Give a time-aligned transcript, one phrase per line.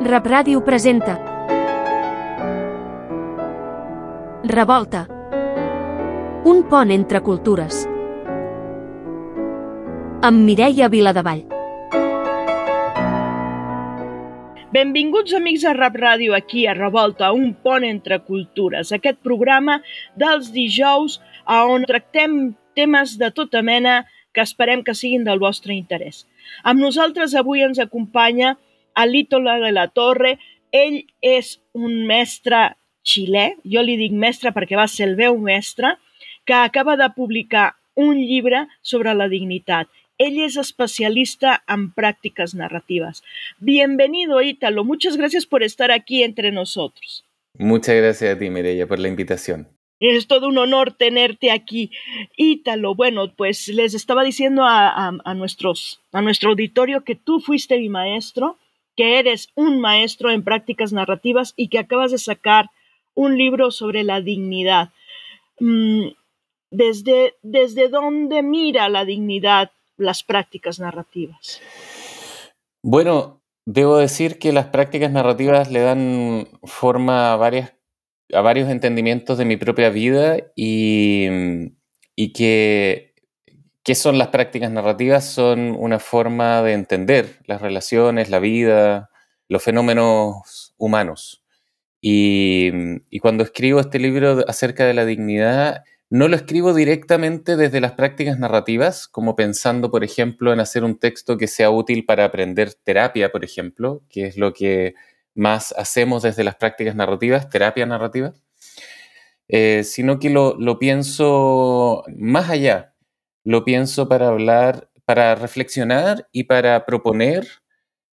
[0.00, 1.16] Rap Ràdio presenta.
[4.46, 5.00] Revolta.
[6.46, 7.80] Un pont entre cultures.
[10.22, 11.42] Amb Mireia Viladevall.
[14.70, 19.80] Benvinguts amics a Rap Ràdio aquí a Revolta, un pont entre cultures, aquest programa
[20.14, 21.18] dels dijous
[21.50, 26.22] on tractem temes de tota mena que esperem que siguin del vostre interès.
[26.62, 28.54] Amb nosaltres avui ens acompanya
[28.98, 30.38] Alítola de la Torre.
[30.74, 32.74] Ell és un mestre
[33.06, 35.94] xilè, jo li dic mestre perquè va ser el meu mestre,
[36.44, 39.88] que acaba de publicar un llibre sobre la dignitat.
[40.18, 43.22] Él es especialista en prácticas narrativas.
[43.60, 44.84] Bienvenido, Ítalo.
[44.84, 47.24] Muchas gracias por estar aquí entre nosotros.
[47.54, 49.68] Muchas gracias a ti, Mireya, por la invitación.
[50.00, 51.90] Es todo un honor tenerte aquí.
[52.36, 57.78] Ítalo, bueno, pues les estaba diciendo a, a, nuestros, a nuestro auditorio que tú fuiste
[57.78, 58.58] mi maestro,
[58.98, 62.68] que eres un maestro en prácticas narrativas y que acabas de sacar
[63.14, 64.90] un libro sobre la dignidad.
[65.60, 66.08] Mm,
[66.72, 71.62] ¿Desde, desde dónde mira la dignidad las prácticas narrativas?
[72.82, 77.34] Bueno, debo decir que las prácticas narrativas le dan forma a
[78.32, 81.28] a varios entendimientos de mi propia vida y,
[82.16, 83.07] y que
[83.88, 89.08] qué son las prácticas narrativas son una forma de entender las relaciones, la vida,
[89.48, 91.42] los fenómenos humanos.
[92.02, 92.70] Y,
[93.08, 97.92] y cuando escribo este libro acerca de la dignidad, no lo escribo directamente desde las
[97.92, 102.74] prácticas narrativas, como pensando, por ejemplo, en hacer un texto que sea útil para aprender
[102.74, 104.96] terapia, por ejemplo, que es lo que
[105.34, 108.34] más hacemos desde las prácticas narrativas, terapia narrativa,
[109.48, 112.92] eh, sino que lo, pienso más allá,
[113.48, 117.48] lo pienso para hablar, para reflexionar y para proponer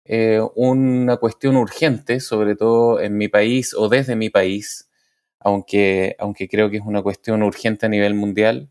[0.04, 4.90] eh, una cuestión urgente, sobre todo en mi país o desde mi país,
[5.40, 8.70] aunque, aunque creo que es una cuestión urgente a nivel mundial,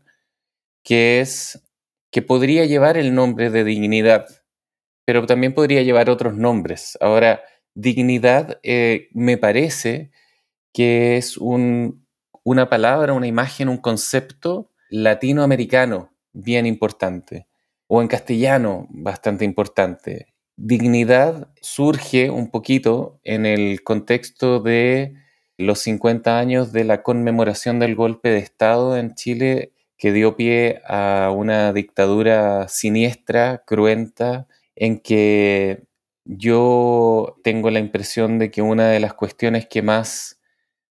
[0.83, 1.63] que es
[2.11, 4.27] que podría llevar el nombre de dignidad,
[5.03, 6.95] pero también podría llevar otros nombres.
[7.01, 7.41] Ahora,
[7.73, 10.11] dignidad eh, me parece
[10.73, 17.47] que es una palabra, una imagen, un concepto latinoamericano bien importante,
[17.87, 20.27] o en castellano bastante importante.
[20.57, 25.15] Dignidad surge un poquito en el contexto de
[25.57, 30.81] los 50 años de la conmemoración del golpe de Estado en Chile que dio pie
[30.87, 35.83] a una dictadura siniestra, cruenta, en que
[36.25, 40.39] yo tengo la impresión de que una de las cuestiones que más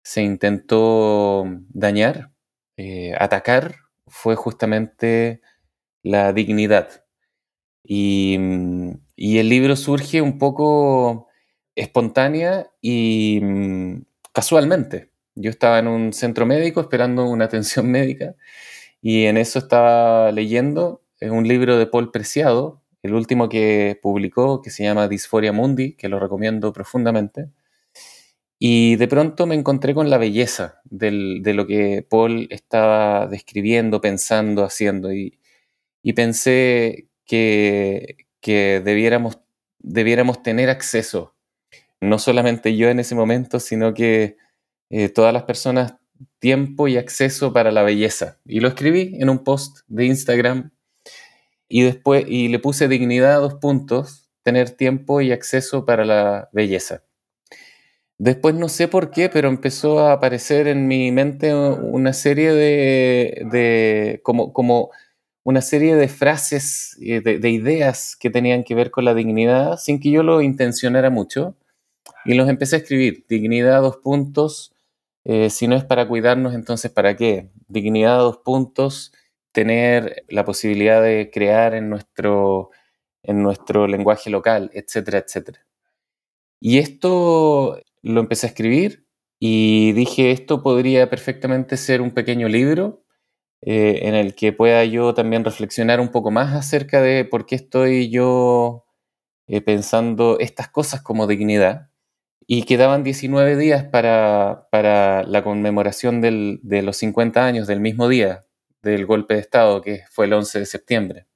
[0.03, 2.33] se intentó dañar,
[2.77, 3.77] eh, atacar,
[4.07, 5.41] fue justamente
[6.03, 7.05] la dignidad.
[7.85, 11.29] Y, mm, y, el libro surge un poco
[11.77, 14.03] espontánea y mm,
[14.33, 15.11] casualmente.
[15.35, 18.35] Yo estaba en un centro médico esperando una atención médica
[19.03, 24.71] y en eso estaba leyendo un libro de Paul Preciado, el último que publicó, que
[24.71, 27.51] se llama Disforia Mundi, que lo recomiendo profundamente.
[28.59, 31.11] Y de pronto me encontré con la belleza de
[31.55, 35.13] lo que Paul estaba describiendo, pensando, haciendo.
[35.13, 35.39] Y,
[36.15, 39.41] pensé que, debiéramos,
[39.79, 41.35] debiéramos tener acceso,
[42.01, 44.37] no solamente yo en ese momento, sino que
[44.91, 45.97] eh, todas las personas,
[46.39, 48.39] tiempo y acceso para la belleza.
[48.47, 50.71] Y lo escribí en un post de Instagram
[51.69, 56.49] y después, y le puse dignidad a dos puntos, tener tiempo y acceso para la
[56.53, 57.06] belleza.
[58.19, 64.21] Después no sé por qué, pero empezó a aparecer en mi mente una serie de,
[64.23, 64.91] como, como
[65.45, 70.01] una serie de frases, de, de, ideas que tenían que ver con la dignidad, sin
[70.01, 71.57] que yo lo intencionara mucho.
[72.25, 73.27] Y los empecé a escribir.
[73.29, 74.75] Dignidad, dos puntos.
[75.25, 77.51] Eh, si no es para cuidarnos, entonces ¿para qué?
[77.69, 79.13] Dignidad, dos puntos
[79.57, 82.71] tener la posibilidad de crear en nuestro,
[83.23, 85.67] en nuestro lenguaje local, etcétera, etcétera.
[86.61, 89.07] Y esto lo empecé a escribir
[89.39, 93.05] y dije, esto podría perfectamente ser un pequeño libro
[93.63, 97.57] eh, en el que pueda yo también reflexionar un poco más acerca de por qué
[97.57, 98.87] estoy yo
[99.49, 101.91] eh, pensando estas cosas como dignidad.
[102.49, 108.09] Y quedaban 19 días para, para la conmemoración del, de los 50 años del mismo
[108.09, 108.47] día,
[108.83, 111.27] del golpe de Estado, que fue el 11 de septiembre.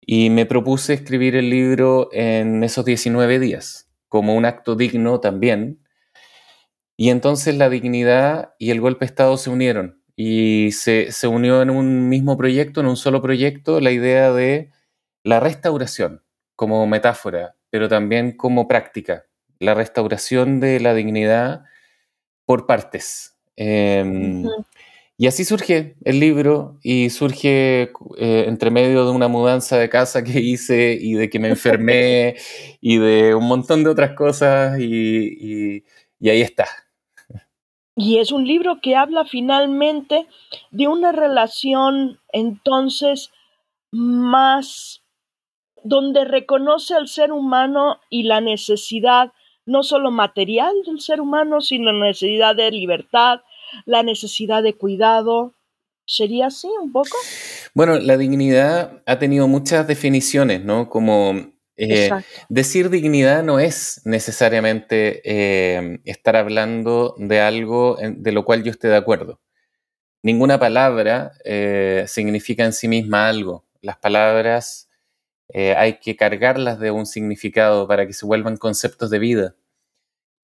[0.00, 5.81] Y me propuse escribir el libro en esos 19 días, como un acto digno también.
[6.96, 11.62] Y entonces la dignidad y el golpe de Estado se unieron y se, se unió
[11.62, 14.70] en un mismo proyecto, en un solo proyecto, la idea de
[15.24, 16.22] la restauración
[16.56, 19.26] como metáfora, pero también como práctica.
[19.58, 21.62] la restauración de la dignidad
[22.44, 23.38] por partes.
[23.56, 24.44] Em,
[25.16, 30.24] y así surge el libro y surge eh, entre medio de una mudanza de casa
[30.24, 32.34] que hice y de que me enfermé
[32.80, 35.84] y de un montón de otras cosas y, y
[36.30, 36.66] ahí está.
[37.94, 40.26] Y es un libro que habla finalmente
[40.70, 43.30] de una relación entonces
[43.90, 45.02] más
[45.84, 49.32] donde reconoce al ser humano y la necesidad
[49.66, 53.40] no solo material del ser humano, sino la necesidad de libertad,
[53.84, 55.54] la necesidad de cuidado.
[56.04, 57.16] ¿Sería así un poco?
[57.74, 60.88] Bueno, la dignidad ha tenido muchas definiciones, ¿no?
[60.90, 61.51] Como
[61.90, 62.10] eh,
[62.48, 68.88] decir dignidad no es necesariamente eh, estar hablando de algo de lo cual yo esté
[68.88, 69.40] de acuerdo.
[70.22, 73.64] Ninguna palabra eh, significa en sí misma algo.
[73.80, 74.88] Las palabras
[75.54, 79.54] hay que cargarlas de un significado para que se vuelvan conceptos de vida.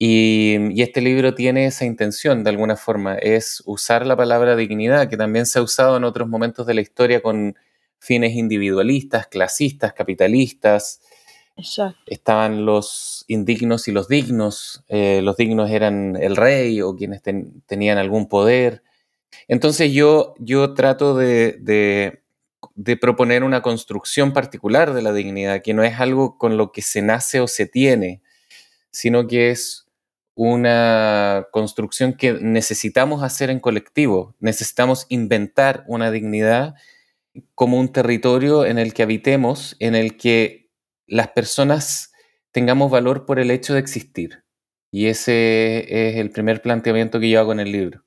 [0.01, 5.17] Y, este libro tiene esa intención de alguna forma, es usar la palabra dignidad, que
[5.17, 7.55] también se ha usado en otros momentos de la historia con
[7.99, 11.01] fines individualistas, clasistas, capitalistas.
[12.05, 14.83] Estaban los indignos y los dignos.
[14.87, 17.21] Eh, los dignos eran el rey o quienes
[17.65, 18.83] tenían algún poder.
[19.47, 21.57] Entonces yo, yo trato de,
[22.75, 26.81] de proponer una construcción particular de la dignidad, que no es algo con lo que
[26.81, 28.21] se nace o se tiene,
[28.91, 29.85] sino que es
[30.41, 34.35] una construcción que necesitamos hacer en colectivo.
[34.39, 36.75] Necesitamos inventar una dignidad
[37.55, 40.58] como un territorio en el que habitemos, en el que
[41.09, 42.11] las personas
[42.51, 44.43] tengamos valor por el hecho de existir.
[44.91, 48.03] Y ese es el primer planteamiento que yo hago en el libro.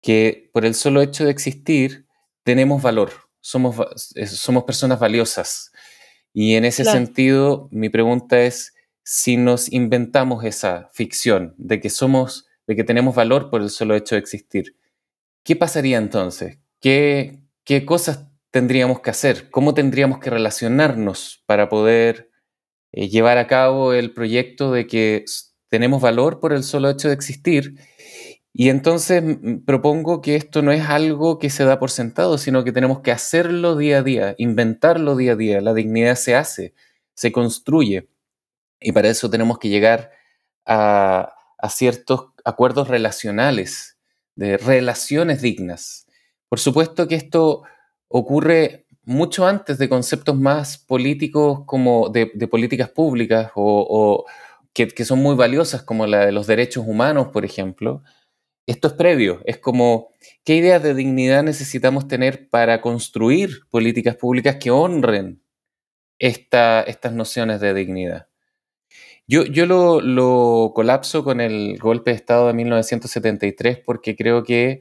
[0.00, 2.06] Que por el solo hecho de existir
[2.44, 3.76] tenemos valor, somos,
[4.26, 5.72] somos personas valiosas.
[6.32, 12.46] Y en ese sentido, mi pregunta es, si nos inventamos esa ficción de que somos,
[12.66, 14.76] de que tenemos valor por el solo hecho de existir,
[15.42, 16.58] ¿qué pasaría entonces?
[16.80, 19.50] ¿Qué, qué cosas tendríamos que hacer?
[19.50, 22.30] ¿Cómo tendríamos que relacionarnos para poder
[22.92, 25.24] eh, llevar a cabo el proyecto de que
[25.68, 27.74] tenemos valor por el solo hecho de existir?
[28.52, 29.22] Y entonces
[29.66, 33.12] propongo que esto no es algo que se da por sentado, sino que tenemos que
[33.12, 35.60] hacerlo día a día, inventarlo día a día.
[35.60, 36.74] La dignidad se hace,
[37.14, 38.08] se construye.
[38.80, 40.10] Y para eso tenemos que llegar
[40.66, 41.34] a,
[41.68, 43.98] ciertos acuerdos relacionales,
[44.34, 46.06] de relaciones dignas.
[46.48, 47.62] Por supuesto que esto
[48.08, 54.26] ocurre mucho antes de conceptos más políticos como de, políticas públicas o,
[54.72, 58.02] que, que, son muy valiosas como la de los derechos humanos, por ejemplo.
[58.66, 60.10] Esto es previo, es como
[60.44, 65.42] qué ideas de dignidad necesitamos tener para construir políticas públicas que honren
[66.18, 68.28] esta, estas nociones de dignidad.
[69.26, 74.80] Yo, yo lo, colapso con el golpe de Estado de 1973 porque creo que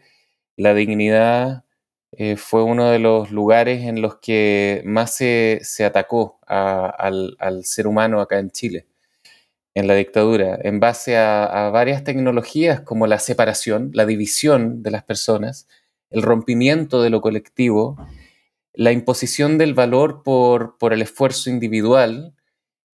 [0.56, 1.66] la dignidad
[2.12, 8.22] eh, fue uno de los lugares en los que más se, atacó al, ser humano
[8.22, 8.88] acá en Chile,
[9.74, 15.04] en la dictadura, en base a, varias tecnologías como la separación, la división de las
[15.04, 15.68] personas,
[16.10, 17.98] el rompimiento de lo colectivo,
[18.74, 22.34] la imposición del valor por, el esfuerzo individual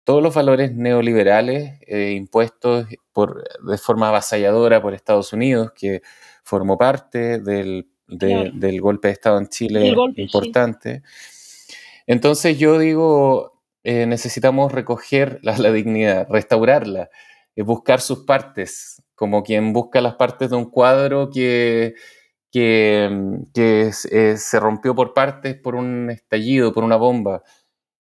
[0.05, 6.03] todos los valores neoliberales eh, impuestos de forma avasalladora por Estados Unidos, que
[6.43, 11.03] formó parte del, del golpe de Estado en Chile importante.
[12.07, 17.11] Entonces yo digo, eh, necesitamos recoger la, dignidad, restaurarla,
[17.57, 21.95] eh, buscar sus partes, como quien busca las partes de un cuadro que,
[22.51, 27.43] que, que se rompió por partes por un estallido, por una bomba.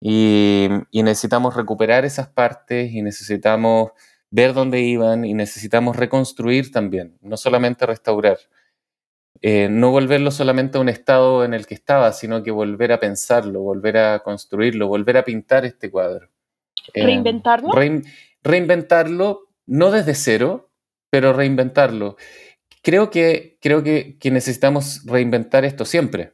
[0.00, 3.90] Y, necesitamos recuperar esas partes y necesitamos
[4.30, 8.38] ver dónde iban y necesitamos reconstruir también, no solamente restaurar.
[9.40, 13.00] Eh, no volverlo solamente a un estado en el que estaba, sino que volver a
[13.00, 16.28] pensarlo, volver a construirlo, volver a pintar este cuadro.
[16.94, 17.70] Eh, ¿Reinventarlo?
[18.42, 20.70] reinventarlo, no desde cero,
[21.10, 22.16] pero reinventarlo.
[22.82, 26.32] Creo que, creo que, necesitamos reinventar esto siempre.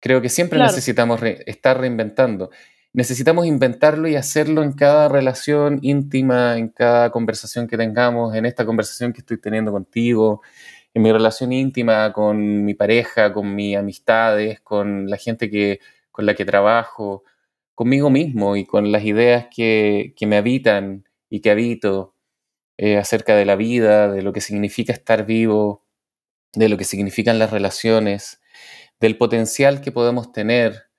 [0.00, 2.50] Creo que siempre necesitamos estar reinventando
[2.92, 8.64] necesitamos inventarlo y hacerlo en cada relación íntima, en cada conversación que tengamos, en esta
[8.64, 10.42] conversación que estoy teniendo contigo,
[10.98, 15.78] en mi relación íntima con mi pareja, con mis amistades, con la gente que,
[16.10, 17.22] con la que trabajo,
[17.76, 22.16] conmigo mismo y con las ideas que, me habitan y que habito
[22.78, 25.86] eh, acerca de la vida, de lo que significa estar vivo,
[26.52, 28.40] de lo que significan las relaciones,
[28.98, 30.90] del potencial que podemos tener.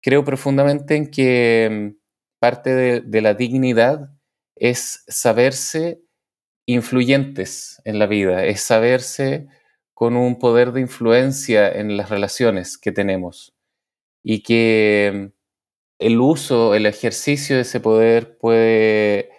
[0.00, 1.98] Creo profundamente en que mm,
[2.38, 4.10] parte de, la dignidad
[4.54, 6.02] es saberse
[6.68, 9.48] influyentes en la vida, es saberse
[9.94, 13.54] con un poder de influencia en las relaciones que tenemos
[14.22, 15.32] y que
[15.98, 19.30] el uso, el ejercicio de ese poder puede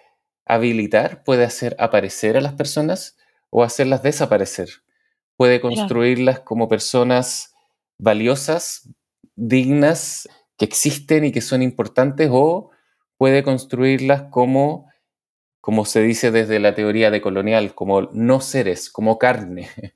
[0.44, 3.16] habilitar, puede hacer aparecer a las personas
[3.48, 4.68] o hacerlas desaparecer.
[5.36, 7.54] Puede construirlas como personas
[7.96, 8.90] valiosas,
[9.36, 12.70] dignas, que existen y que son importantes, o
[13.16, 14.89] puede construirlas como,
[15.60, 19.68] como se dice desde la teoría decolonial, como no seres, como carne,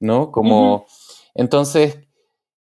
[0.00, 0.30] ¿no?
[0.32, 0.86] Como,
[1.34, 1.98] Entonces,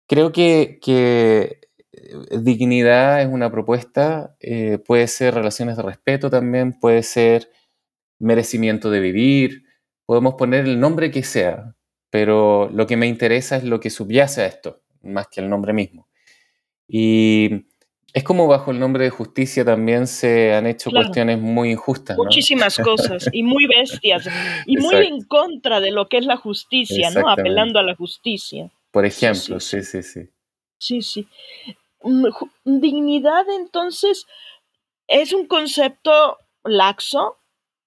[0.07, 6.79] creo que, que eh, dignidad es una propuesta, eh, puede ser relaciones de respeto también,
[6.79, 7.51] puede ser
[8.19, 9.63] merecimiento de vivir,
[10.05, 11.75] podemos poner el nombre que sea,
[12.09, 15.73] pero lo que me interesa es lo que subyace a esto, más que el nombre
[15.73, 16.07] mismo.
[16.87, 17.67] Y
[18.13, 22.17] es como bajo el nombre de justicia también se han hecho cuestiones muy injustas.
[22.17, 24.27] Muchísimas cosas y muy bestias
[24.65, 27.29] y muy en contra de lo que es la justicia, ¿no?
[27.29, 28.69] Apelando a la justicia.
[28.91, 30.29] Por ejemplo, sí, sí, sí.
[30.77, 31.27] Sí, sí.
[32.03, 32.25] Mm,
[32.65, 34.25] dignidad entonces
[35.07, 37.37] es un concepto laxo,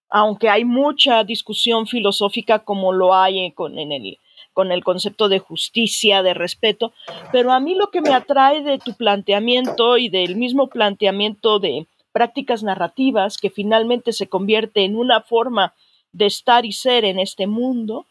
[0.09, 4.19] aunque hay mucha discusión filosófica como lo hay con, en el,
[4.55, 6.95] con el concepto de justicia, de respeto,
[7.33, 11.87] pero a mí lo que me atrae de tu planteamiento y del mismo planteamiento de
[12.13, 15.75] prácticas narrativas, que finalmente se convierte en una forma
[16.13, 18.07] de estar y ser en este mundo,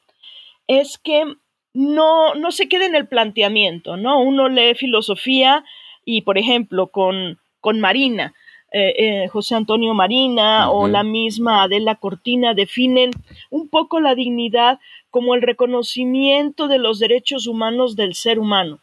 [0.67, 1.23] es que
[1.73, 4.21] no, no se quede en el planteamiento, ¿no?
[4.21, 5.63] Uno lee filosofía
[6.05, 8.33] y, por ejemplo, con, con Marina,
[8.75, 13.11] eh, eh, José Antonio Marina o la misma Adela Cortina definen
[13.51, 14.79] un poco la dignidad
[15.11, 18.79] como el reconocimiento de los derechos humanos del ser humano.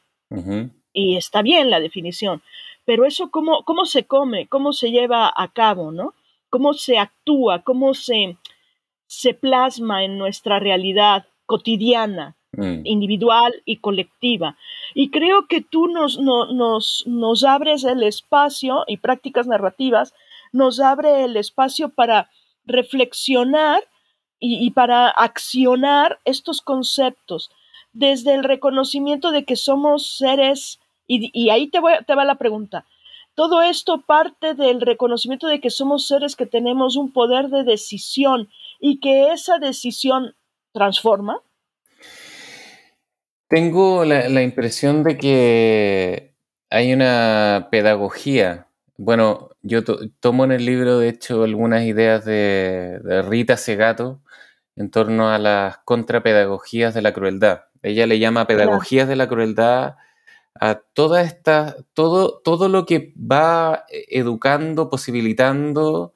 [0.93, 2.41] Y está bien la definición,
[2.85, 6.15] pero eso cómo, cómo se come, cómo se lleva a cabo, ¿no?
[6.51, 8.37] Cómo se actúa, cómo se,
[9.09, 12.85] se plasma en nuestra realidad cotidiana, Mm.
[12.85, 14.57] individual y colectiva.
[14.95, 20.13] Y creo que tú nos, nos, nos abres el espacio y prácticas narrativas
[20.53, 22.31] nos abre el espacio para
[22.65, 23.85] reflexionar
[24.43, 27.51] y, para accionar estos conceptos
[27.93, 32.87] desde el reconocimiento de que somos seres, y, ahí te, voy, te va la pregunta,
[33.35, 38.49] todo esto parte del reconocimiento de que somos seres que tenemos un poder de decisión
[38.81, 40.35] y que esa decisión
[40.73, 41.43] transforma,
[43.51, 46.37] tengo la, impresión de que
[46.71, 48.69] hay una pedagogía.
[48.97, 49.83] Bueno, yo
[50.21, 54.23] tomo en el libro, de hecho, algunas ideas de, Rita Segato
[54.77, 57.63] en torno a las contrapedagogías de la crueldad.
[57.83, 59.97] Ella le llama pedagogías de la crueldad
[60.55, 66.15] a toda esta, todo, todo lo que va educando, posibilitando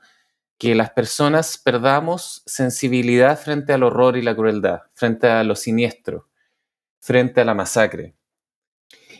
[0.56, 6.28] que las personas perdamos sensibilidad frente al horror y la crueldad, frente a lo siniestro
[7.04, 8.14] frente a la masacre.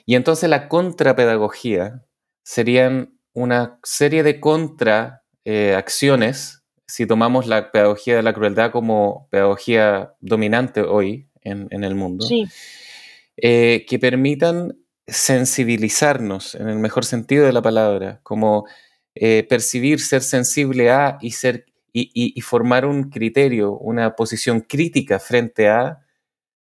[0.07, 2.03] Y entonces la contrapedagogía
[2.43, 10.15] serían una serie de contraacciones, eh, si tomamos la pedagogía de la crueldad como pedagogía
[10.21, 12.27] dominante hoy en, el mundo,
[13.37, 18.65] eh, que permitan sensibilizarnos en el mejor sentido de la palabra, como
[19.15, 25.69] eh, percibir, ser sensible a y, ser, y formar un criterio, una posición crítica frente
[25.69, 26.04] a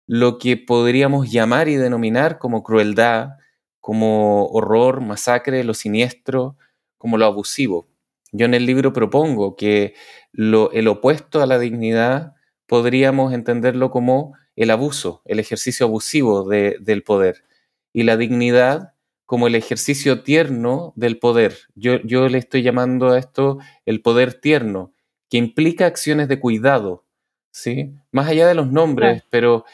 [0.07, 3.37] lo que podríamos llamar y denominar como crueldad,
[3.79, 6.57] como horror, masacre, lo siniestro,
[6.97, 7.87] como lo abusivo.
[8.31, 9.93] Yo en el libro propongo que
[10.31, 12.33] lo, el opuesto a la dignidad
[12.65, 17.43] podríamos entenderlo como el abuso, el ejercicio abusivo del poder,
[17.91, 18.93] y la dignidad
[19.25, 21.57] como el ejercicio tierno del poder.
[21.75, 24.93] Yo, yo le estoy llamando a esto el poder tierno,
[25.29, 27.05] que implica acciones de cuidado,
[27.51, 27.93] ¿sí?
[28.11, 29.65] Más allá de los nombres, pero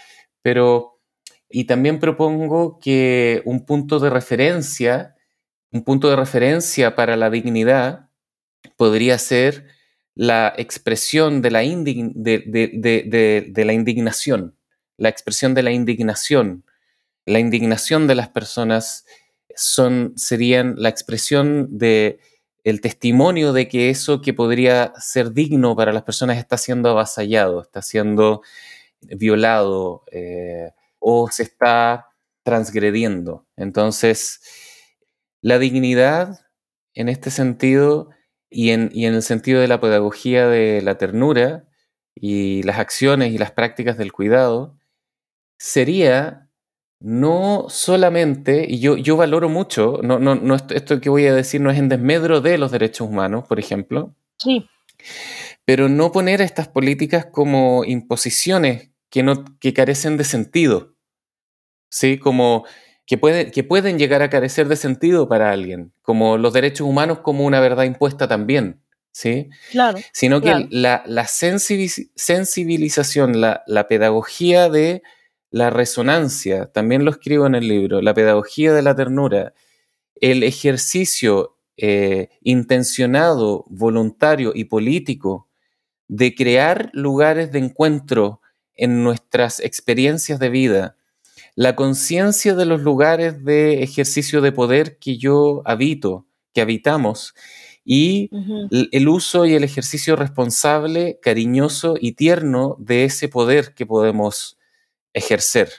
[0.42, 1.00] pero,
[1.50, 5.16] y también propongo que un punto de referencia,
[5.72, 8.10] un punto de referencia para la dignidad
[8.78, 9.68] podría ser
[10.16, 14.56] la expresión de la, indignación,
[14.98, 16.66] la expresión de la indignación.
[17.26, 19.06] La indignación de las personas
[19.56, 22.20] son, serían la expresión de
[22.64, 27.62] el testimonio de que eso que podría ser digno para las personas está siendo avasallado,
[27.62, 28.42] está siendo
[29.02, 32.08] violado eh, o se está
[32.44, 33.48] transgrediendo.
[33.56, 34.42] Entonces,
[35.42, 36.40] la dignidad
[36.94, 38.10] en este sentido
[38.50, 41.68] y en, y en el sentido de la pedagogía de la ternura
[42.16, 44.78] y las acciones y las prácticas del cuidado,
[45.58, 46.50] sería
[47.00, 51.34] no solamente, y yo, yo valoro mucho, no, no, no esto, esto, que voy a
[51.34, 54.68] decir no es en desmedro de los derechos humanos, por ejemplo, sí.
[55.64, 60.96] pero no poner estas políticas como imposiciones que, no, que carecen de sentido,
[61.90, 62.18] ¿sí?
[62.18, 62.66] Como
[63.06, 67.20] que, puede, que pueden llegar a carecer de sentido para alguien, como los derechos humanos
[67.20, 69.50] como una verdad impuesta también, ¿sí?
[69.72, 69.98] Claro.
[70.14, 75.02] Sino que la, la sensibilización, la, la pedagogía de
[75.52, 79.54] la resonancia, también lo escribo en el libro, la pedagogía de la ternura,
[80.22, 85.50] el ejercicio eh, intencionado, voluntario y político
[86.10, 88.42] de crear lugares de encuentro
[88.80, 90.98] en nuestras experiencias de vida,
[91.56, 97.34] la conciencia de los lugares de ejercicio de poder que yo habito, que habitamos,
[97.84, 98.30] y
[98.92, 104.58] el uso y el ejercicio responsable, cariñoso y tierno de ese poder que podemos
[105.14, 105.70] ejercer.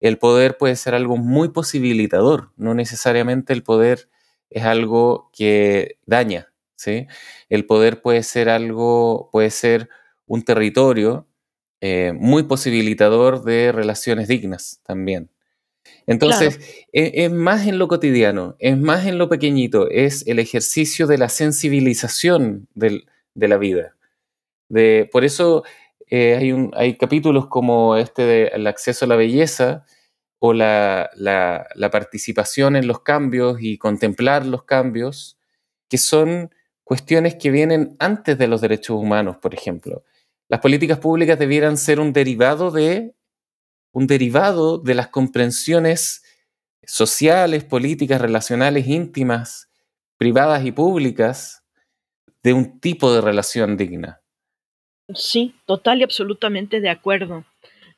[0.00, 4.08] El poder puede ser algo muy posibilitador, no necesariamente el poder
[4.48, 7.06] es algo que daña, ¿sí?
[7.48, 9.88] El poder puede ser algo, puede ser
[10.26, 11.26] un territorio
[11.86, 15.28] eh, muy posibilitador de relaciones dignas también.
[16.06, 16.58] Entonces,
[16.94, 21.18] e, es, más en lo cotidiano, es más en lo pequeñito, es el ejercicio de
[21.18, 23.96] la sensibilización de la vida.
[24.70, 25.62] De, por eso
[26.08, 29.84] eh, hay, un, hay capítulos como este del acceso a la belleza
[30.38, 35.36] o la, la, participación en los cambios y contemplar los cambios,
[35.90, 36.50] que son
[36.82, 40.02] cuestiones que vienen antes de los derechos humanos, por ejemplo.
[40.48, 43.14] Las políticas públicas debieran ser un derivado de
[43.92, 46.24] un derivado de las comprensiones
[46.82, 49.70] sociales, políticas, relacionales, íntimas,
[50.18, 51.64] privadas y públicas
[52.42, 54.20] de un tipo de relación digna.
[55.14, 57.44] Sí, total y absolutamente de acuerdo.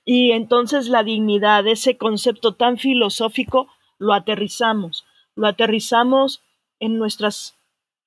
[0.04, 5.04] Y entonces la dignidad, ese concepto tan filosófico, lo aterrizamos.
[5.34, 6.42] Lo aterrizamos
[6.78, 7.56] en nuestras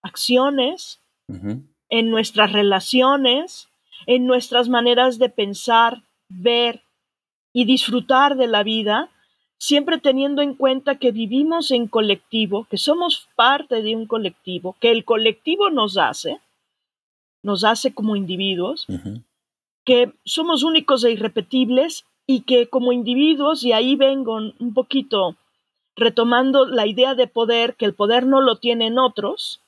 [0.02, 3.69] acciones, en nuestras relaciones,
[4.10, 6.82] en nuestras maneras de pensar, ver
[7.54, 9.12] y disfrutar de la vida,
[9.60, 14.90] siempre teniendo en cuenta que vivimos en colectivo, que somos parte de un colectivo, que
[14.90, 16.40] el colectivo nos hace,
[17.44, 18.88] nos hace como individuos,
[19.86, 25.36] que somos únicos e irrepetibles y que como individuos, y ahí vengo un poquito
[25.96, 29.62] retomando la idea de poder, que el poder no lo tienen otros,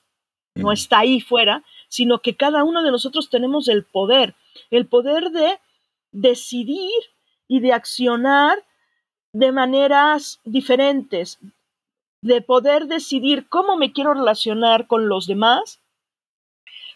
[0.56, 4.34] no está ahí fuera, sino que cada uno de nosotros tenemos el poder,
[4.70, 5.58] el poder de
[6.10, 7.02] decidir
[7.48, 8.64] y de accionar
[9.34, 11.38] de maneras diferentes,
[12.22, 15.82] de poder decidir cómo me quiero relacionar con los demás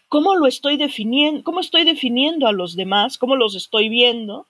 [0.09, 4.47] cómo lo estoy definiendo, cómo estoy definiendo a los demás, cómo los estoy viendo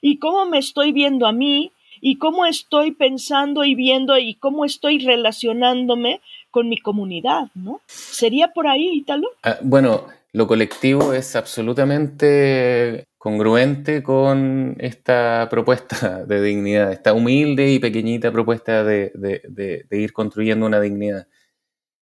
[0.00, 4.64] y cómo me estoy viendo a mí y cómo estoy pensando y viendo y cómo
[4.64, 7.80] estoy relacionándome con mi comunidad, ¿no?
[7.86, 9.28] ¿Sería por ahí, Ítalo?
[9.42, 17.78] Ah, bueno, lo colectivo es absolutamente congruente con esta propuesta de dignidad, esta humilde y
[17.78, 21.26] pequeñita propuesta de ir construyendo una dignidad.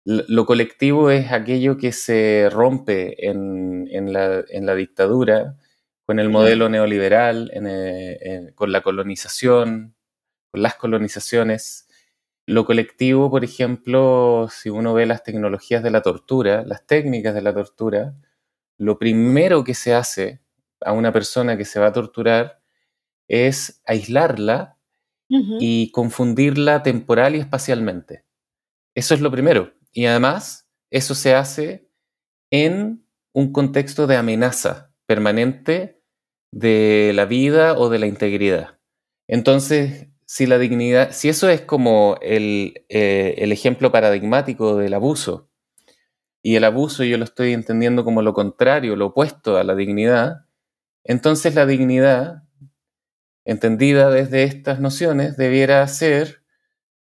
[0.05, 5.57] Lo colectivo es aquello que se rompe en, la, dictadura
[6.07, 9.95] con el modelo neoliberal, eh, con la colonización,
[10.51, 11.87] con las colonizaciones.
[12.51, 17.43] Lo colectivo, por ejemplo, si uno ve las tecnologías de la tortura, las técnicas de
[17.43, 18.17] la tortura,
[18.77, 20.43] lo primero que se hace
[20.81, 22.61] a una persona que se va a torturar
[23.29, 24.79] es aislarla
[25.29, 28.25] y confundirla temporal y espacialmente.
[28.97, 29.73] Eso es lo primero.
[29.93, 31.89] Y además, eso se hace
[32.51, 36.03] en un contexto de amenaza permanente
[36.51, 38.81] de la vida o de la integridad.
[39.29, 45.51] Entonces, si la dignidad, si eso es como el, eh, el ejemplo paradigmático del abuso,
[46.41, 50.47] y el abuso yo lo estoy entendiendo como lo contrario, lo opuesto a la dignidad,
[51.03, 52.45] entonces la dignidad,
[53.45, 56.45] entendida desde estas nociones, debiera ser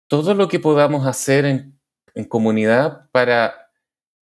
[0.08, 3.70] todo lo que podamos hacer en comunidad para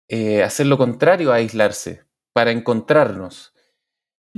[0.09, 3.55] eh, hacer lo contrario a aislarse, para encontrarnos,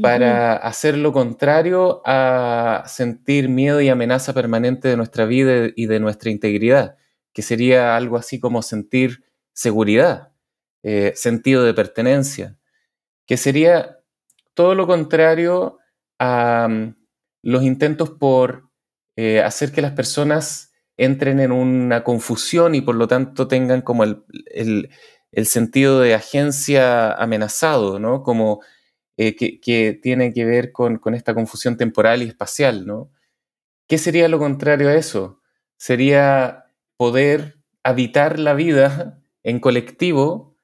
[0.01, 6.01] para hacer lo contrario a sentir miedo y amenaza permanente de nuestra vida y de
[6.01, 6.97] nuestra integridad,
[7.33, 10.33] que sería algo así como sentir seguridad,
[10.83, 12.59] eh, sentido de pertenencia,
[13.27, 13.99] que sería
[14.55, 15.79] todo lo contrario
[16.19, 16.95] a mm,
[17.43, 18.71] los intentos por
[19.17, 24.05] eh, hacer que las personas entren en una confusión y por lo tanto tengan como
[24.05, 24.91] el,
[25.45, 28.23] sentido de agencia amenazado, ¿no?
[28.23, 28.61] Como
[29.23, 33.11] eh, que, tiene que ver con, esta confusión temporal y espacial, ¿no?
[33.87, 35.43] ¿Qué sería lo contrario a eso?
[35.77, 36.65] Sería
[36.97, 40.57] poder habitar la vida en colectivo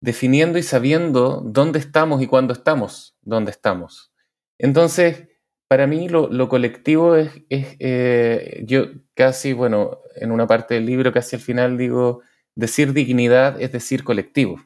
[0.00, 4.12] definiendo y sabiendo dónde estamos y cuándo estamos, dónde estamos.
[4.58, 5.28] Entonces,
[5.68, 11.36] para mí lo, colectivo es, eh, yo casi, bueno, en una parte del libro, casi
[11.36, 12.22] al final digo,
[12.56, 14.60] decir dignidad es decir colectivo.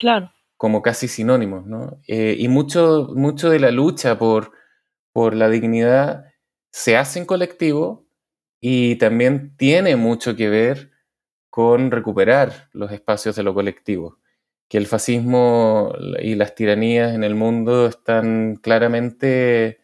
[0.00, 0.32] Claro.
[0.58, 2.00] Como casi sinónimos, ¿no?
[2.08, 4.52] Eh, y mucho, mucho de la lucha por,
[5.12, 6.26] por la dignidad
[6.72, 8.06] se hace en colectivo
[8.60, 10.90] y también tiene mucho que ver
[11.50, 14.18] con recuperar los espacios de lo colectivo,
[14.68, 19.80] que el fascismo y las tiranías en el mundo están claramente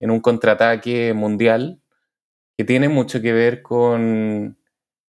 [0.00, 1.80] en un contraataque mundial
[2.58, 4.58] que tiene mucho que ver con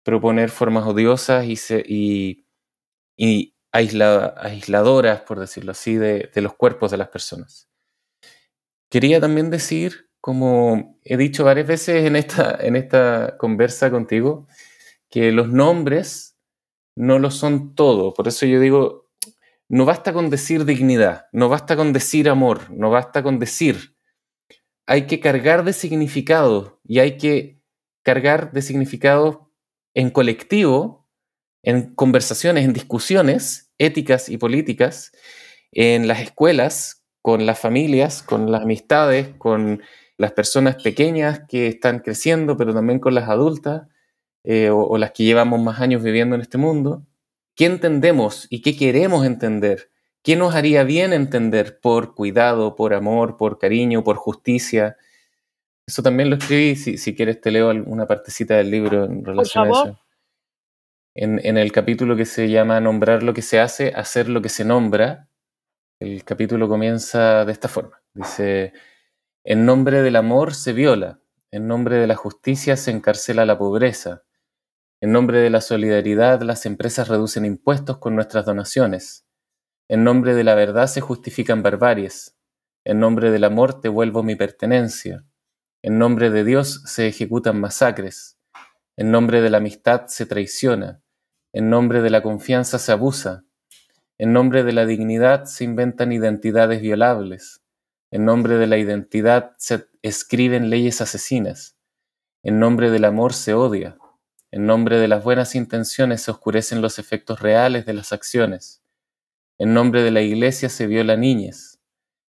[0.05, 2.47] proponer formas odiosas y,
[3.17, 7.69] y, aisladoras, por decirlo así, de, de los cuerpos de las personas.
[8.89, 14.47] Quería también decir, como he dicho varias veces en esta, en esta conversa contigo,
[15.11, 16.39] que los nombres
[16.97, 18.15] no lo son todo.
[18.15, 19.11] Por eso yo digo,
[19.69, 23.97] no basta con decir dignidad, no basta con decir amor, no basta con decir.
[24.87, 27.61] Hay que cargar de significado y hay que
[28.03, 29.51] cargar de significado
[29.95, 31.04] en colectivo,
[31.65, 35.13] en conversaciones, en discusiones éticas y políticas,
[35.73, 39.83] en las escuelas, con las familias, con las amistades, con
[40.17, 43.89] las personas pequeñas que están creciendo, pero también con las adultas
[44.45, 47.03] eh, o, las que llevamos más años viviendo en este mundo.
[47.57, 49.91] ¿Qué entendemos y qué queremos entender?
[50.23, 54.97] ¿Qué nos haría bien entender por cuidado, por amor, por cariño, por justicia?
[55.87, 59.67] Eso también lo escribí, si, si quieres te leo una partecita del libro en relación
[59.67, 60.04] a eso.
[61.17, 64.65] En, el capítulo que se llama Nombrar lo que se hace, hacer lo que se
[64.65, 65.29] nombra,
[66.01, 68.03] el capítulo comienza de esta forma.
[68.15, 68.73] Dice,
[69.45, 71.21] en nombre del amor se viola,
[71.53, 74.25] en nombre de la justicia se encarcela la pobreza,
[75.01, 79.25] en nombre de la solidaridad las empresas reducen impuestos con nuestras donaciones,
[79.89, 82.37] en nombre de la verdad se justifican barbaries,
[82.85, 85.25] en nombre del amor te vuelvo mi pertenencia,
[85.81, 88.41] en nombre de Dios se ejecutan masacres,
[88.97, 91.04] en nombre de la amistad se traiciona,
[91.55, 93.45] en nombre de la confianza se abusa,
[94.19, 97.63] en nombre de la dignidad se inventan identidades violables.
[98.11, 101.77] En nombre de la identidad se escriben leyes asesinas.
[102.43, 103.97] En nombre del amor se odia.
[104.51, 108.83] En nombre de las buenas intenciones se oscurecen los efectos reales de las acciones.
[109.57, 111.79] En nombre de la iglesia se viola niñez.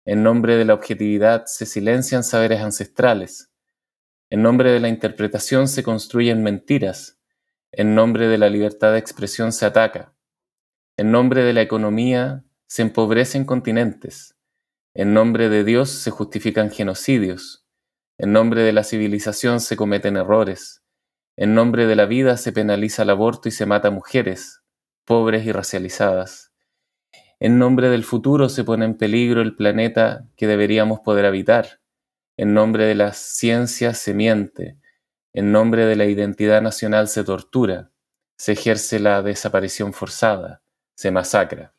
[0.05, 3.51] En nombre de la objetividad se silencian saberes ancestrales.
[4.29, 7.18] En nombre de la interpretación se construyen mentiras.
[7.71, 10.15] En nombre de la libertad de expresión se ataca.
[10.97, 14.35] En nombre de la economía se empobrecen continentes.
[14.95, 17.67] En nombre de Dios se justifican genocidios.
[18.17, 20.83] En nombre de la civilización se cometen errores.
[21.37, 24.61] En nombre de la vida se penaliza el aborto y se mata mujeres,
[25.05, 26.51] pobres y racializadas.
[27.39, 31.79] En nombre del futuro se pone en peligro el planeta que deberíamos poder habitar.
[32.35, 34.77] En nombre de la ciencia se miente.
[35.33, 37.91] En nombre de la identidad nacional se tortura.
[38.37, 40.61] Se ejerce la desaparición forzada
[40.99, 41.73] se masacra.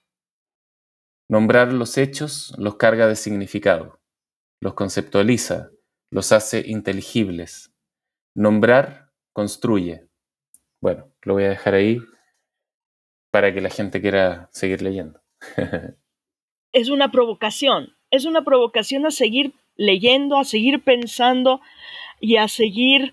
[1.29, 4.01] Nombrar los hechos los carga de significado,
[4.63, 5.73] los conceptualiza,
[6.11, 7.71] los hace inteligibles.
[8.35, 10.09] Nombrar construye.
[10.81, 12.01] Bueno, lo voy a dejar ahí
[13.31, 15.21] para que la gente quiera seguir leyendo.
[16.73, 21.61] es una provocación, es una provocación a seguir leyendo, a seguir pensando
[22.21, 23.13] y a seguir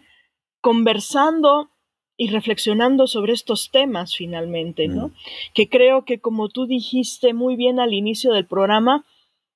[0.61, 1.69] conversando
[2.17, 5.09] y reflexionando sobre estos temas finalmente, ¿no?
[5.09, 5.13] Mm.
[5.53, 9.05] Que creo que como tú dijiste muy bien al inicio del programa,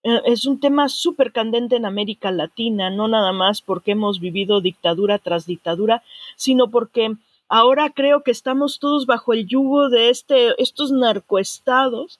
[0.03, 4.61] eh, es un tema súper candente en América Latina, no nada más porque hemos vivido
[4.61, 6.03] dictadura tras dictadura,
[6.35, 7.15] sino porque
[7.47, 12.19] ahora creo que estamos todos bajo el yugo de este, estos narcoestados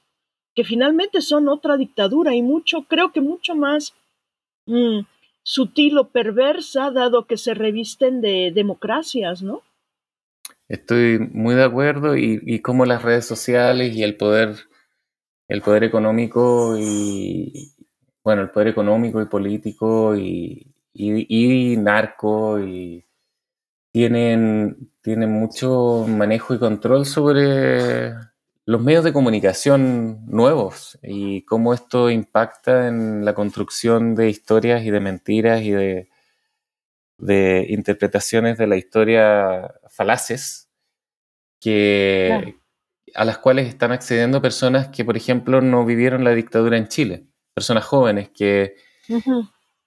[0.53, 3.93] que finalmente son otra dictadura y mucho, creo que mucho más
[4.65, 5.01] mm,
[5.43, 9.61] sutil o perversa, dado que se revisten de democracias, ¿no?
[10.67, 14.55] Estoy muy de acuerdo y, y cómo las redes sociales y el poder,
[15.47, 17.73] el poder económico y,
[18.23, 23.05] bueno, el poder económico y político y, y, narco y
[23.91, 28.13] tienen, tienen mucho manejo y control sobre
[28.65, 34.91] los medios de comunicación nuevos y cómo esto impacta en la construcción de historias y
[34.91, 36.09] de mentiras y de,
[37.17, 40.69] de interpretaciones de la historia falaces
[41.59, 42.55] que,
[43.13, 47.27] a las cuales están accediendo personas que, por ejemplo, no vivieron la dictadura en Chile,
[47.53, 48.75] personas jóvenes que,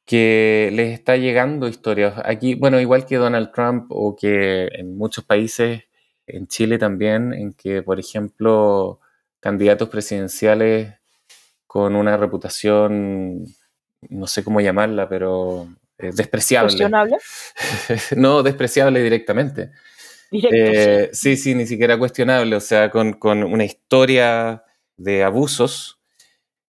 [0.04, 2.14] que les está llegando historias.
[2.24, 5.82] Aquí, bueno, igual que Donald Trump o que en muchos países,
[6.26, 9.00] en Chile también, en que, por ejemplo,
[9.40, 10.94] candidatos presidenciales
[11.66, 13.44] con una reputación,
[14.08, 16.68] no sé cómo llamarla, pero eh, despreciable.
[16.68, 17.16] ¿Cuestionable?
[18.16, 19.70] no, despreciable directamente.
[20.30, 21.36] Eh, sí.
[21.36, 24.64] sí, ni siquiera cuestionable, o sea, con, una historia
[24.96, 26.00] de abusos,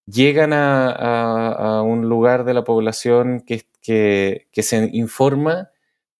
[0.05, 5.71] llegan a, un lugar de la población que, que, se informa,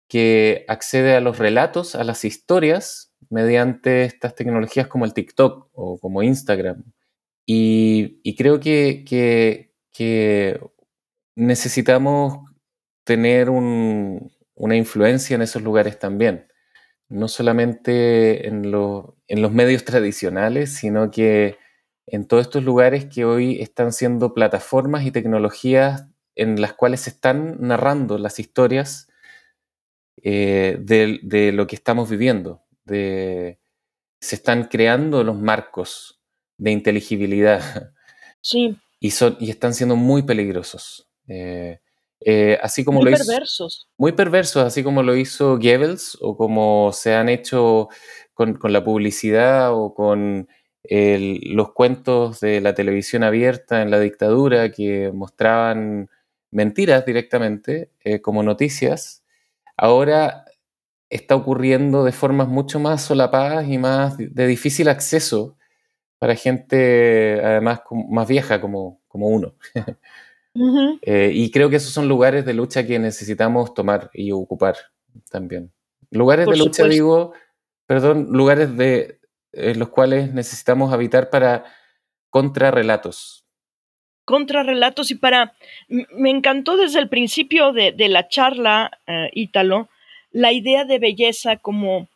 [0.08, 5.98] que accede a los relatos, a las historias, mediante estas tecnologías como el TikTok o
[6.00, 6.84] como Instagram.
[7.46, 9.72] Y, creo que,
[11.36, 12.50] necesitamos
[13.04, 16.48] tener una influencia en esos lugares también
[17.10, 21.58] no solamente en, los medios tradicionales, sino que
[22.08, 27.12] en todos estos lugares que hoy están siendo plataformas y tecnologías en las cuales se
[27.12, 29.08] están narrando las historias
[30.24, 32.64] eh, de, lo que estamos viviendo.
[32.86, 33.58] Se
[34.20, 36.22] están creando los marcos
[36.58, 37.92] de inteligibilidad.
[38.42, 38.78] Sí.
[38.98, 41.08] Y, son, y están siendo muy peligrosos.
[41.28, 41.80] Eh,
[42.22, 43.88] eh, así como muy lo perversos.
[43.98, 47.90] muy perversos, así como lo hizo Goebbels o como se han hecho
[48.34, 50.48] con, la publicidad o con
[50.90, 56.10] los cuentos de la televisión abierta en la dictadura que mostraban
[56.50, 59.24] mentiras directamente eh, como noticias.
[59.78, 60.45] Ahora
[61.10, 65.58] está ocurriendo de formas mucho más solapadas y más de difícil acceso
[66.20, 69.56] para gente además más vieja como, como uno.
[71.02, 74.78] Eh, y creo que esos son lugares de lucha que necesitamos tomar y ocupar
[75.30, 75.74] también.
[76.12, 77.34] Lugares de lucha, digo,
[77.86, 79.20] perdón, lugares de
[79.52, 81.66] los cuales necesitamos habitar para
[82.30, 83.46] contrarrelatos.
[84.26, 85.54] Contrarrelatos y para...
[85.88, 89.90] Me encantó desde el principio de, la charla, uh, Ítalo,
[90.36, 92.10] la idea de belleza como...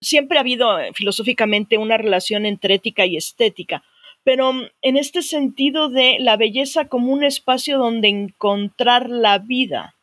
[0.00, 3.84] Siempre ha habido eh, filosóficamente una relación entre ética y estética,
[4.24, 9.94] pero mm, en este sentido de la belleza como un espacio donde encontrar la vida,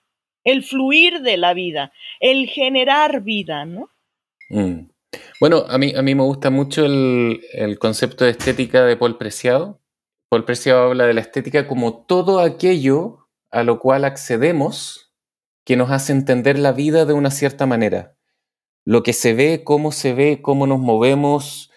[0.45, 3.89] el fluir de la vida, el generar vida, ¿no?
[4.49, 4.87] Mm.
[5.39, 9.81] Bueno, a mí, a mí me gusta mucho el, concepto de estética de Paul Preciado.
[10.29, 15.08] Paul Preciado habla de la estética como todo aquello a lo cual accedemos
[15.63, 18.15] que nos hace entender la vida de una cierta manera.
[18.85, 21.69] Lo que se ve, cómo se ve, cómo nos movemos,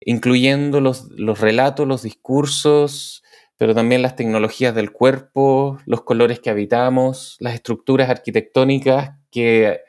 [0.00, 3.22] incluyendo los, relatos, los discursos,
[3.56, 9.80] pero también las tecnologías del cuerpo, los colores que habitamos, las estructuras arquitectónicas que,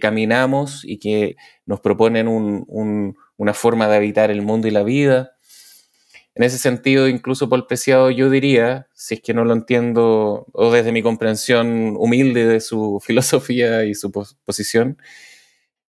[0.00, 5.32] caminamos y que nos proponen una forma de habitar el mundo y la vida.
[6.34, 10.70] En ese sentido, incluso por Preciado, yo diría, si es que no lo entiendo, o
[10.70, 14.98] desde mi comprensión humilde de su filosofía y su posición,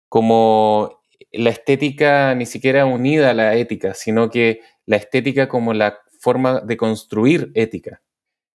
[0.08, 1.00] como
[1.32, 6.60] la estética ni siquiera unida a la ética, sino que la estética como la forma
[6.60, 8.02] de construir ética.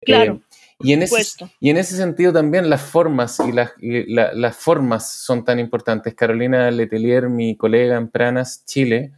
[0.00, 0.34] Claro.
[0.34, 1.16] Eh, y, en ese,
[1.60, 6.14] y en ese sentido también las formas y, las, las formas son tan importantes.
[6.14, 9.12] Carolina Letelier, mi colega en Pranas, Chile,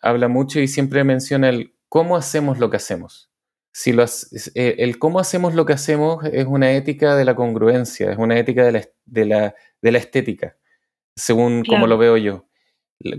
[0.00, 3.30] habla mucho y siempre menciona el cómo hacemos lo que hacemos.
[3.72, 8.18] Si eh, el cómo hacemos lo que hacemos es una ética de la congruencia, es
[8.18, 10.58] una ética de la, de la, de la estética,
[11.14, 12.48] según como lo veo yo.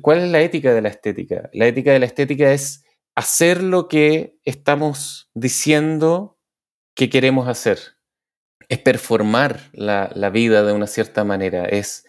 [0.01, 1.49] ¿Cuál es la ética de la estética?
[1.53, 2.83] La ética de la estética es
[3.15, 6.37] hacer lo que estamos diciendo
[6.95, 7.79] que queremos hacer.
[8.67, 11.63] Es performar la, vida de una cierta manera.
[11.63, 12.05] Es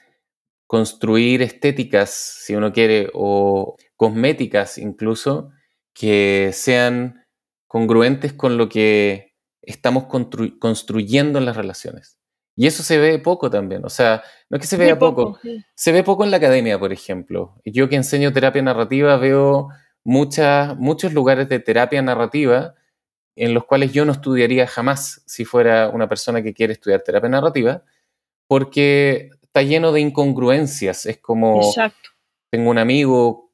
[0.67, 5.53] construir estéticas, si uno quiere, o cosméticas incluso,
[5.99, 7.25] que sean
[7.67, 12.19] congruentes con lo que estamos construyendo en las relaciones.
[12.55, 15.39] Y eso se ve poco también, o sea, no es que se vea poco,
[15.75, 17.61] se ve poco en la academia, por ejemplo.
[17.65, 19.69] Yo que enseño terapia narrativa veo
[20.05, 22.75] muchas, muchos lugares de terapia narrativa
[23.35, 27.29] en los cuales yo no estudiaría jamás si fuera una persona que quiere estudiar terapia
[27.29, 27.83] narrativa,
[28.49, 31.05] porque está lleno de incongruencias.
[31.05, 32.11] Es como, Exacto.
[32.51, 33.51] tengo un amigo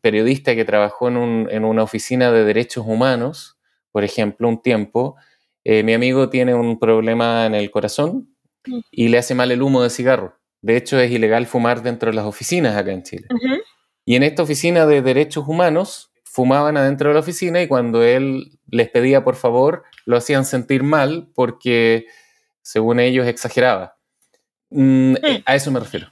[0.00, 3.58] periodista que trabajó en, en una oficina de derechos humanos,
[3.92, 5.16] por ejemplo, un tiempo,
[5.64, 8.34] eh, mi amigo tiene un problema en el corazón
[8.66, 8.80] mm.
[8.90, 10.38] y le hace mal el humo de cigarro.
[10.62, 13.26] De hecho, es ilegal fumar dentro de las oficinas acá en Chile.
[14.04, 18.58] Y en esta oficina de derechos humanos, fumaban adentro de la oficina y cuando él
[18.68, 22.06] les pedía por favor, lo hacían sentir mal porque,
[22.62, 23.96] según ellos, exageraba.
[24.70, 25.42] Mm, mm.
[25.44, 26.08] A eso me refiero.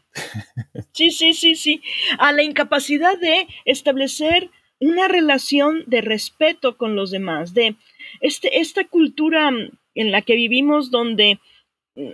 [0.92, 1.80] Sí, sí, sí, sí.
[2.18, 4.50] A la incapacidad de establecer
[4.80, 7.76] una relación de respeto con los demás, de
[8.20, 9.50] este, esta cultura
[9.94, 11.38] en la que vivimos donde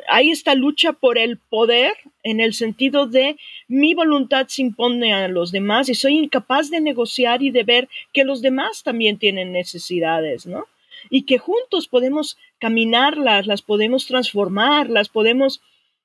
[0.08, 3.36] hay esta lucha por el poder en el sentido de
[3.68, 7.88] mi voluntad se impone a los demás y soy incapaz de negociar y de ver
[8.12, 10.66] que los demás también tienen necesidades, ¿no?
[11.10, 15.60] Y que juntos podemos caminarlas, las podemos transformar, las podemos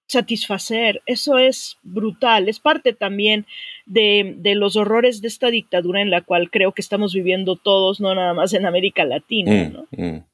[0.10, 1.02] satisfacer.
[1.06, 2.50] Eso es brutal.
[2.50, 3.45] Es parte también
[3.86, 8.13] de, los horrores de esta dictadura en la cual creo que estamos viviendo todos, no
[8.13, 9.69] nada más en América Latina.
[9.69, 9.88] ¿no?
[9.91, 10.26] Mm, mm.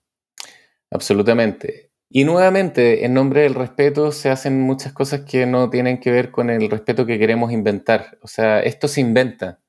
[0.92, 1.92] Absolutamente.
[2.10, 6.32] Y nuevamente, en nombre del respeto se hacen muchas cosas que no tienen que ver
[6.32, 8.18] con el respeto que queremos inventar.
[8.22, 9.60] O sea, esto se inventa.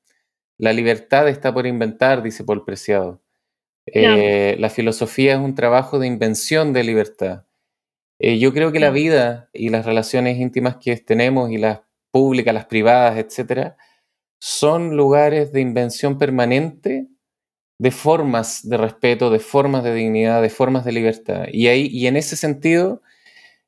[0.57, 3.21] La libertad está por inventar, dice Paul Preciado.
[3.85, 7.46] Eh, la filosofía es un trabajo de invención de libertad.
[8.19, 12.53] Eh, yo creo que la vida y las relaciones íntimas que tenemos y las públicas,
[12.53, 13.77] las privadas, etcétera,
[14.39, 17.07] son lugares de invención permanente
[17.79, 21.45] de formas de respeto, de formas de dignidad, de formas de libertad.
[21.51, 23.01] Y, ahí, y en ese sentido,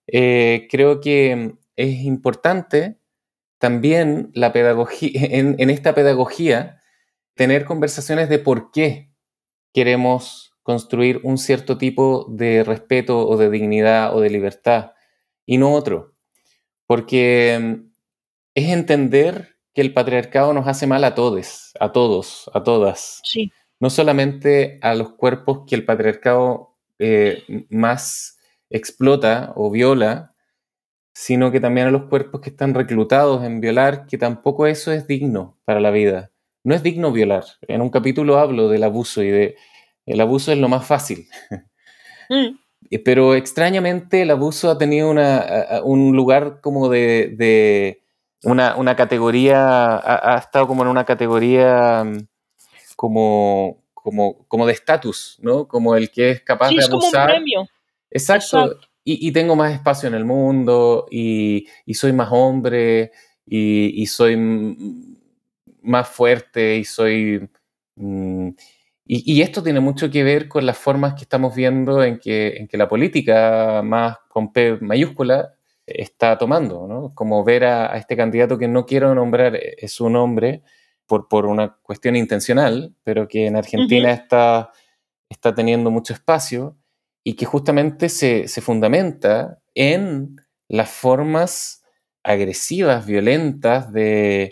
[0.07, 2.97] eh, creo que es importante
[3.59, 6.81] también la pedagogía, en, esta pedagogía,
[7.35, 9.12] tener conversaciones de por qué
[9.73, 14.91] queremos construir un cierto tipo de respeto o de dignidad o de libertad
[15.45, 16.13] y no otro.
[16.86, 17.91] Porque mm,
[18.53, 23.21] es entender que el patriarcado nos hace mal a todos, a todos, a todas.
[23.23, 28.38] Sí no solamente a los cuerpos que el patriarcado eh, más
[28.69, 30.36] explota o viola,
[31.13, 35.08] sino que también a los cuerpos que están reclutados en violar, que tampoco eso es
[35.08, 36.32] digno para la vida.
[36.63, 37.45] No es digno violar.
[37.67, 39.55] En un capítulo hablo del abuso y de
[40.09, 41.27] el abuso es lo más fácil.
[42.31, 42.59] Mm.
[43.03, 48.03] Pero extrañamente el abuso ha tenido un lugar como de,
[48.43, 52.27] una, categoría, ha, estado como en una categoría mm,
[52.95, 55.67] como, como, como de estatus, ¿no?
[55.67, 56.85] Como el que es capaz de abusar.
[56.85, 57.67] Es como un premio.
[58.11, 58.77] Exacto.
[59.03, 63.11] Y, tengo más espacio en el mundo y, soy más hombre
[63.43, 64.37] y, soy
[65.81, 67.49] más fuerte y soy...
[67.95, 68.49] Mm,
[69.11, 72.67] y, esto tiene mucho que ver con las formas que estamos viendo en que, en
[72.67, 75.53] que la política más con P mayúscula
[75.85, 77.11] está tomando, ¿no?
[77.15, 80.61] Como ver a, a este candidato que no quiero nombrar es un hombre,
[81.09, 84.71] por, una cuestión intencional, pero que en Argentina está,
[85.27, 86.77] está teniendo mucho espacio
[87.23, 90.35] y que justamente se, fundamenta en
[90.67, 91.83] las formas
[92.23, 94.49] agresivas, violentas de,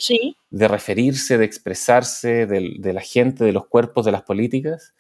[0.49, 4.93] de referirse, de expresarse de, la gente, de los cuerpos, de las políticas,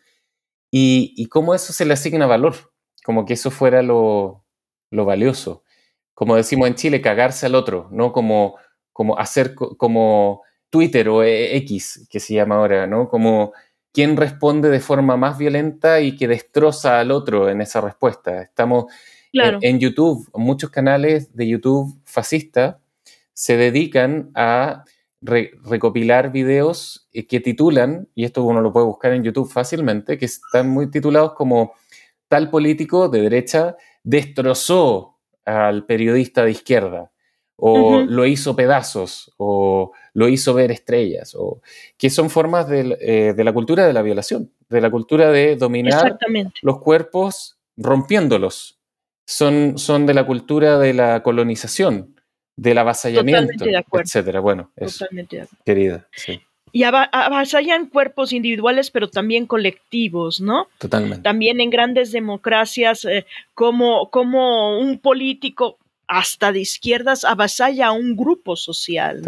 [0.69, 2.55] y, cómo eso se le asigna valor,
[3.03, 4.45] como que eso fuera lo,
[4.91, 5.63] valioso.
[6.13, 8.11] Como decimos en Chile, cagarse al otro, ¿no?
[8.11, 8.57] Como,
[8.91, 13.07] como hacer, como Twitter o e, X, que se llama ahora, ¿no?
[13.07, 13.53] Como
[13.93, 18.41] quién responde de forma más violenta y que destroza al otro en esa respuesta.
[18.41, 18.85] Estamos
[19.33, 22.77] en, YouTube, muchos canales de YouTube fascistas
[23.33, 24.83] se dedican a
[25.21, 30.25] recopilar videos eh, que titulan, y esto uno lo puede buscar en YouTube fácilmente, que
[30.25, 31.73] están muy titulados como
[32.27, 37.11] tal político de derecha destrozó al periodista de izquierda
[37.57, 41.61] o lo hizo pedazos, o lo hizo ver estrellas, o
[41.97, 46.19] que son formas eh, de, la cultura de la violación, de la cultura de dominar
[46.61, 48.79] los cuerpos rompiéndolos.
[49.25, 52.16] Son, son de la cultura de la colonización,
[52.57, 54.41] del avasallamiento, etcétera.
[54.41, 55.05] Bueno, eso,
[55.63, 56.05] querida.
[56.73, 60.67] Y avasallan cuerpos individuales, pero también colectivos, ¿no?
[60.79, 61.23] Totalmente.
[61.23, 68.15] También en grandes democracias, eh, como, como un político, hasta de izquierdas avasalla a un
[68.15, 69.21] grupo social,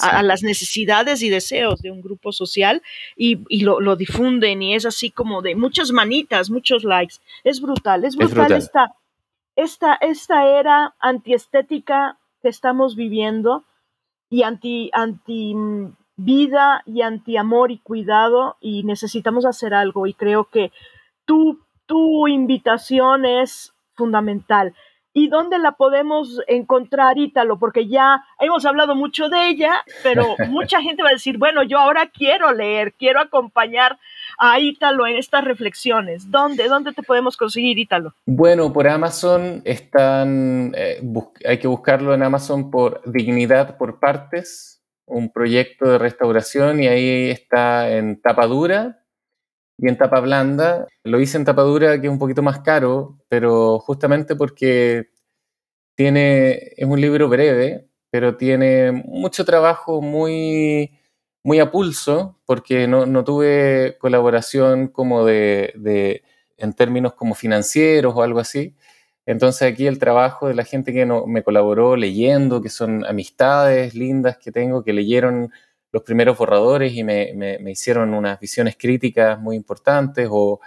[0.00, 2.82] a, las necesidades y deseos de un grupo social
[3.16, 7.16] y, lo, difunden y es así como de muchas manitas, muchos likes.
[7.44, 8.94] Es brutal, es brutal, Esta,
[9.56, 13.64] esta, esta era antiestética que estamos viviendo
[14.28, 20.06] y anti, anti mm, vida y anti amor y cuidado y necesitamos hacer algo.
[20.06, 20.72] Y creo que
[21.24, 24.74] tu, tu invitación es fundamental.
[25.14, 30.80] Y dónde la podemos encontrar, Ítalo, porque ya hemos hablado mucho de ella, pero mucha
[30.80, 33.98] gente va a decir, bueno, yo ahora quiero leer, quiero acompañar
[34.44, 36.28] a Ítalo en estas reflexiones.
[36.28, 38.12] ¿Dónde, dónde te podemos conseguir, Ítalo?
[38.26, 41.00] Bueno, por Amazon están, eh,
[41.46, 47.30] hay que buscarlo en Amazon por Dignidad por Partes, un proyecto de restauración y ahí
[47.30, 49.04] está en tapa dura
[49.78, 50.88] y en tapa blanda.
[51.04, 55.10] Lo hice en tapa dura, que es un poquito más caro, pero justamente porque
[55.94, 60.98] tiene, es un libro breve, pero tiene mucho trabajo muy,
[61.42, 66.22] muy a pulso, porque no, tuve colaboración como de,
[66.56, 68.76] en términos como financieros o algo así,
[69.26, 73.94] Entonces aquí el trabajo de la gente que no, me colaboró leyendo, que son amistades
[73.94, 75.52] lindas que tengo, que leyeron
[75.92, 80.60] los primeros borradores y me, me, hicieron unas visiones críticas muy importantes, o,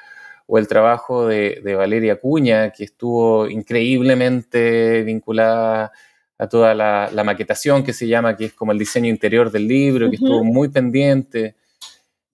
[0.47, 5.91] o el trabajo de, de, Valeria Cuña, que estuvo increíblemente vinculada
[6.37, 9.67] a toda la, la, maquetación que se llama, que es como el diseño interior del
[9.67, 11.55] libro, que estuvo muy pendiente.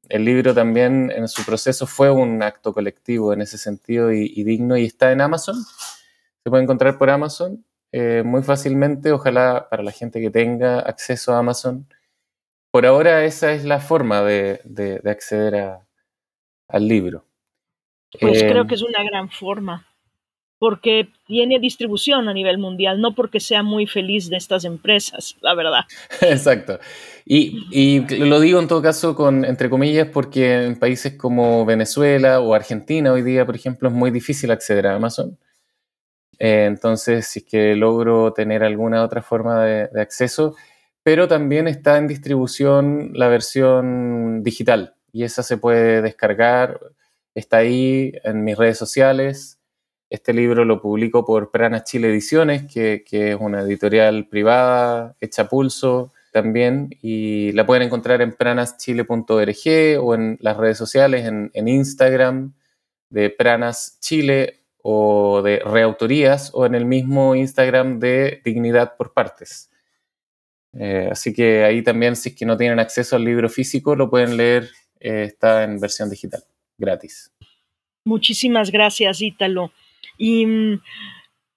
[0.10, 4.43] El libro también en su proceso fue un acto colectivo en ese sentido y, y
[4.43, 5.56] digno y está en Amazon.
[6.43, 11.34] Se puede encontrar por Amazon eh, muy fácilmente, ojalá para la gente que tenga acceso
[11.34, 11.88] a Amazon
[12.72, 15.80] por ahora esa es la forma de, acceder
[16.70, 17.26] al libro.
[18.20, 19.90] Pues creo em, que es una gran forma,
[20.62, 25.55] porque tiene distribución a nivel mundial, no porque sea muy feliz de estas empresas, la
[25.55, 25.86] verdad.
[26.22, 26.80] Exacto.
[27.26, 32.41] Y, y, lo digo en todo caso con entre comillas porque en países como Venezuela
[32.41, 35.36] o Argentina hoy día, por ejemplo, es muy difícil acceder a Amazon.
[36.38, 40.55] Eh, entonces, si es que logro tener alguna otra forma de acceso,
[41.01, 46.80] pero también está en distribución la versión digital y esa se puede descargar,
[47.34, 49.57] está ahí en mis redes sociales.
[50.12, 56.12] Este libro lo publico por Pranas Chile Ediciones, que, es una editorial privada hecha pulso
[56.34, 62.53] también, y la pueden encontrar en pranaschile.org o en las redes sociales, en, en Instagram
[63.09, 69.72] de Pranas Chile o de Reautorías o en el mismo Instagram de Dignidad por Partes.
[70.74, 74.09] Eh, así que ahí también, si es que no tienen acceso al libro físico, lo
[74.09, 76.43] pueden leer, eh, está en versión digital,
[76.78, 77.32] gratis.
[78.03, 79.72] Muchísimas gracias, Ítalo.
[80.24, 80.45] Y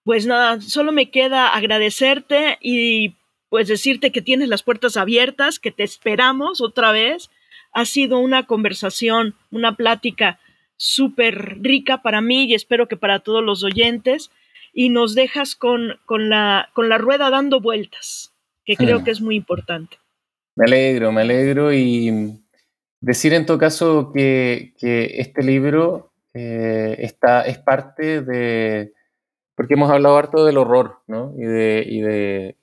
[0.04, 3.14] pues nada, solo me queda agradecerte y
[3.50, 7.30] pues decirte que tienes las puertas abiertas, que te esperamos otra vez.
[7.72, 10.38] Ha sido una conversación, una plática
[10.76, 14.30] súper rica para mí y espero que para todos los oyentes.
[14.72, 18.34] Y nos dejas con, con, la, con la rueda dando vueltas
[18.64, 19.98] que creo que es muy importante.
[20.56, 22.40] Me alegro, me alegro y
[23.00, 28.92] decir en todo caso que, este libro eh, está, es parte de,
[29.54, 31.32] porque hemos hablado harto del horror, ¿no?
[31.36, 32.56] Y de,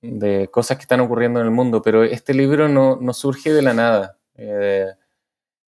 [0.00, 3.74] de, cosas que están ocurriendo en el mundo, pero este libro no, surge de la
[3.74, 4.86] nada, eh,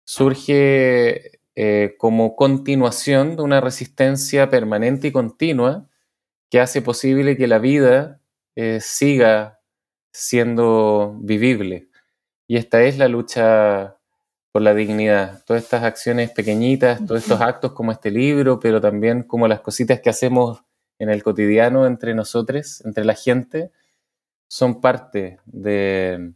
[0.05, 5.89] surge eh, como continuación de una resistencia permanente y continua
[6.51, 8.21] que hace posible que la vida
[8.57, 9.61] eh, siga
[10.13, 11.89] siendo vivible.
[12.47, 13.99] Y esta es la lucha
[14.55, 15.43] por la dignidad.
[15.47, 19.99] Todas estas acciones pequeñitas, todos estos actos como este libro, pero también como las cositas
[19.99, 20.63] que hacemos
[21.01, 23.73] en el cotidiano entre nosotros, entre la gente,
[24.47, 26.35] son parte de,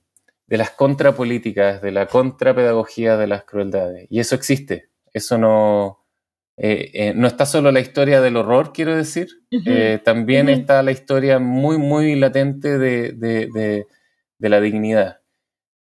[0.49, 4.09] de las contrapolíticas, de la contrapedagogía de las crueldades.
[4.11, 4.91] Y eso existe.
[5.13, 6.05] Eso no,
[6.57, 9.29] eh, eh, no está solo la historia del horror, quiero decir,
[9.65, 13.87] eh, también está la historia muy, muy latente de,
[14.41, 15.21] la dignidad.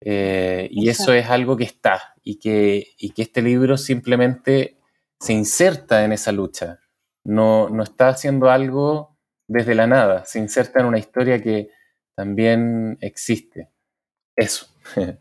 [0.01, 4.77] y eso es algo que está y que, que este libro simplemente
[5.19, 6.79] se inserta en esa lucha.
[7.25, 9.17] No, no está haciendo algo
[9.49, 11.71] desde la nada, se inserta en una historia que
[12.15, 13.71] también existe.
[14.37, 14.67] Eso.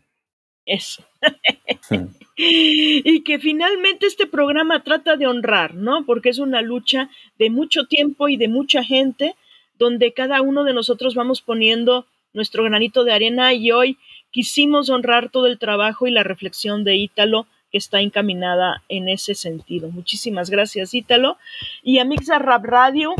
[0.66, 1.02] Eso.
[2.36, 6.04] y que finalmente este programa trata de honrar, ¿no?
[6.04, 9.34] Porque es una lucha de mucho tiempo y de mucha gente,
[9.78, 12.04] donde cada uno de nosotros vamos poniendo
[12.34, 13.96] nuestro granito de arena y hoy
[14.38, 19.34] quisimos honrar todo el trabajo y la reflexión de Ítalo que está encaminada en ese
[19.34, 19.90] sentido.
[19.90, 21.38] Muchísimas gracias, Ítalo.
[21.82, 23.16] I amics de Rap Ràdio,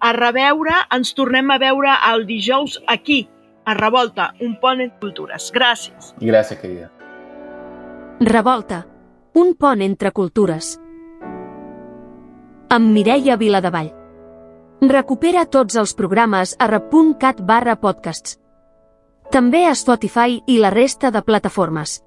[0.00, 3.28] a reveure, ens tornem a veure el dijous aquí,
[3.64, 5.52] a Revolta, un pont en cultures.
[5.54, 6.08] Gràcies.
[6.18, 6.90] Gràcies, querida.
[8.18, 8.80] Revolta,
[9.34, 10.72] un pont entre cultures.
[12.74, 13.92] Amb Mireia Viladevall.
[14.82, 18.40] Recupera tots els programes a rep.cat barra podcasts.
[19.30, 22.00] També a Spotify i la resta de plataformes.